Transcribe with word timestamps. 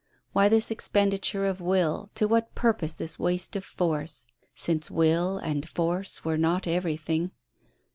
Why 0.33 0.49
this 0.49 0.71
expenditure 0.71 1.45
of 1.45 1.61
will, 1.61 2.09
to 2.15 2.27
what 2.27 2.55
purpose 2.55 2.95
this 2.95 3.19
waste 3.19 3.55
of 3.55 3.63
force, 3.63 4.25
since 4.55 4.89
will 4.89 5.37
and 5.37 5.69
force 5.69 6.23
were 6.25 6.39
not 6.39 6.65
everything? 6.65 7.29